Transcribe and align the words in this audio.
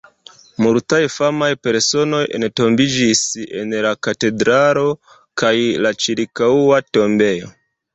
Multaj 0.67 1.01
famaj 1.15 1.49
personoj 1.67 2.23
entombiĝis 2.39 3.23
en 3.63 3.79
la 3.89 3.95
katedralo 4.09 4.91
kaj 5.45 5.57
la 5.87 5.97
ĉirkaŭa 6.05 6.87
tombejo. 6.97 7.59